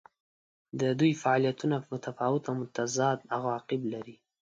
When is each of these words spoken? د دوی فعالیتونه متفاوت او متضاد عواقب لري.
د 0.79 0.81
دوی 0.99 1.11
فعالیتونه 1.21 1.75
متفاوت 1.93 2.43
او 2.49 2.53
متضاد 2.61 3.19
عواقب 3.35 3.81
لري. 3.93 4.15